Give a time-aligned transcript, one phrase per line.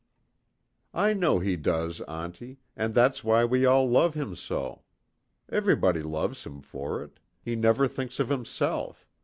[0.95, 4.81] "I know he does, auntie, and that's why we all love him so.
[5.49, 9.05] Everybody loves him for it, He never thinks of himself.